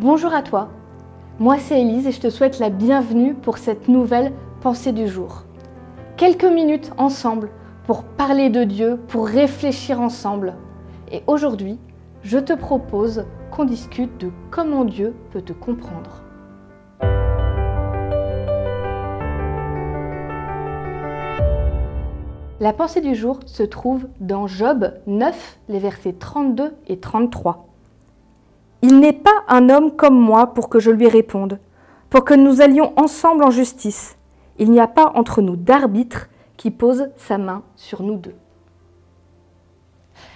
[0.00, 0.68] Bonjour à toi,
[1.40, 5.42] moi c'est Elise et je te souhaite la bienvenue pour cette nouvelle pensée du jour.
[6.16, 7.50] Quelques minutes ensemble
[7.82, 10.54] pour parler de Dieu, pour réfléchir ensemble.
[11.10, 11.80] Et aujourd'hui,
[12.22, 16.22] je te propose qu'on discute de comment Dieu peut te comprendre.
[22.60, 27.67] La pensée du jour se trouve dans Job 9, les versets 32 et 33.
[28.82, 31.58] Il n'est pas un homme comme moi pour que je lui réponde,
[32.10, 34.16] pour que nous allions ensemble en justice.
[34.58, 38.34] Il n'y a pas entre nous d'arbitre qui pose sa main sur nous deux.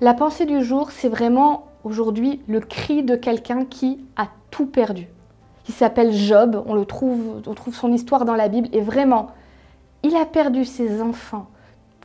[0.00, 5.08] La pensée du jour, c'est vraiment aujourd'hui le cri de quelqu'un qui a tout perdu.
[5.68, 9.28] Il s'appelle Job, on, le trouve, on trouve son histoire dans la Bible, et vraiment,
[10.02, 11.46] il a perdu ses enfants,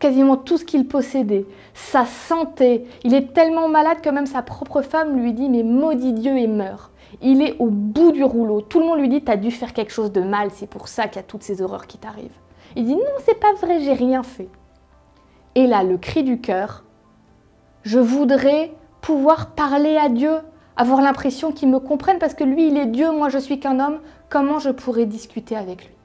[0.04, 2.86] quasiment tout ce qu'il possédait, sa santé.
[3.06, 6.48] Il est tellement malade que même sa propre femme lui dit Mais maudit Dieu et
[6.48, 6.92] meurt.
[7.22, 8.60] Il est au bout du rouleau.
[8.60, 11.08] Tout le monde lui dit T'as dû faire quelque chose de mal, c'est pour ça
[11.08, 12.38] qu'il y a toutes ces horreurs qui t'arrivent.
[12.76, 14.50] Il dit Non, c'est pas vrai, j'ai rien fait.
[15.56, 16.84] Et là, le cri du cœur
[17.84, 20.34] Je voudrais pouvoir parler à Dieu,
[20.76, 23.80] avoir l'impression qu'il me comprenne parce que lui, il est Dieu, moi, je suis qu'un
[23.80, 24.00] homme.
[24.30, 25.96] Comment je pourrais discuter avec lui?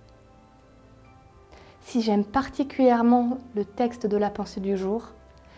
[1.89, 5.05] Si j'aime particulièrement le texte de la pensée du jour,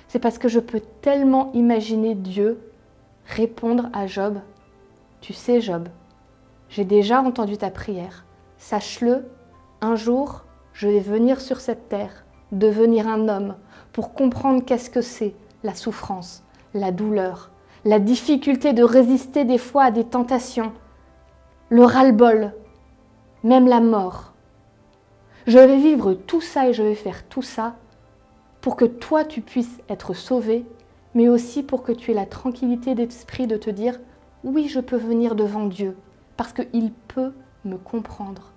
[0.06, 2.60] c'est parce que je peux tellement imaginer Dieu
[3.26, 4.38] répondre à Job.
[5.20, 5.88] Tu sais, Job,
[6.68, 8.24] j'ai déjà entendu ta prière.
[8.58, 9.28] Sache-le,
[9.80, 13.56] un jour, je vais venir sur cette terre, devenir un homme,
[13.92, 17.50] pour comprendre qu'est-ce que c'est la souffrance, la douleur,
[17.84, 20.72] la difficulté de résister des fois à des tentations,
[21.70, 22.52] le ras-le-bol,
[23.42, 24.32] même la mort.
[25.46, 27.77] Je vais vivre tout ça et je vais faire tout ça
[28.60, 30.66] pour que toi tu puisses être sauvé,
[31.14, 33.98] mais aussi pour que tu aies la tranquillité d'esprit de te dire
[34.44, 35.97] oui, je peux venir devant Dieu
[36.36, 37.32] parce qu'il peut
[37.64, 38.52] me comprendre.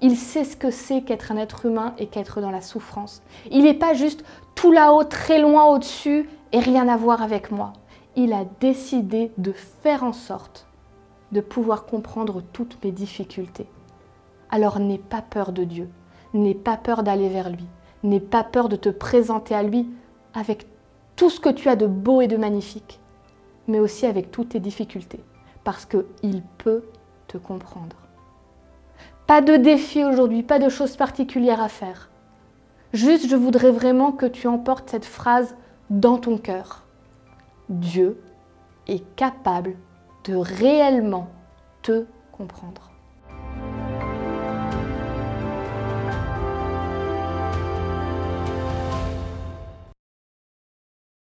[0.00, 3.22] Il sait ce que c'est qu'être un être humain et qu'être dans la souffrance.
[3.50, 4.24] Il n'est pas juste
[4.54, 7.72] tout là-haut, très loin au-dessus et rien à voir avec moi.
[8.16, 10.66] Il a décidé de faire en sorte
[11.32, 13.66] de pouvoir comprendre toutes mes difficultés.
[14.50, 15.88] Alors n'aie pas peur de Dieu,
[16.34, 17.66] n'aie pas peur d'aller vers lui,
[18.02, 19.88] n'aie pas peur de te présenter à lui
[20.34, 20.66] avec
[21.16, 23.00] tout ce que tu as de beau et de magnifique,
[23.68, 25.20] mais aussi avec toutes tes difficultés,
[25.62, 26.84] parce qu'il peut
[27.28, 27.96] te comprendre.
[29.26, 32.10] Pas de défi aujourd'hui, pas de choses particulières à faire.
[32.92, 35.56] Juste, je voudrais vraiment que tu emportes cette phrase
[35.88, 36.82] dans ton cœur.
[37.68, 38.20] Dieu
[38.86, 39.76] est capable
[40.24, 41.28] de réellement
[41.82, 42.93] te comprendre.